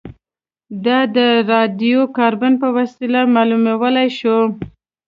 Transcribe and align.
دا 0.85 0.99
د 1.15 1.17
راډیو 1.51 2.01
کاربن 2.17 2.53
په 2.63 2.67
وسیله 2.77 3.19
معلومولای 3.35 4.07
شو 4.19 4.37